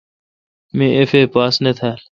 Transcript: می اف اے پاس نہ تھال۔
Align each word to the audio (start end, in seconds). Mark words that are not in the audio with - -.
می 0.77 0.87
اف 0.99 1.11
اے 1.17 1.21
پاس 1.33 1.53
نہ 1.63 1.71
تھال۔ 1.77 1.99